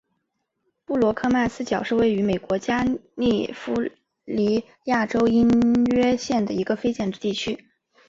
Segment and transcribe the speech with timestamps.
[0.83, 3.75] 布罗克曼斯角是位于美国加利福
[4.25, 7.67] 尼亚州因约县的一个非建制地区。